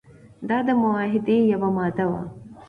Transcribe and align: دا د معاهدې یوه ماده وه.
دا 0.49 0.57
د 0.67 0.69
معاهدې 0.81 1.37
یوه 1.53 1.69
ماده 1.75 2.05
وه. 2.11 2.21